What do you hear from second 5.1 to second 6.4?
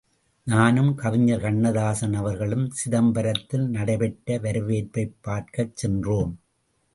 பார்க்கச் சென்றோம்.